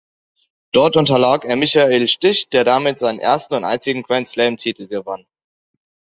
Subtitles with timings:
[0.71, 5.27] Dort unterlag er Michael Stich, der damit seinen ersten und einzigen Grand-Slam-Titel gewann.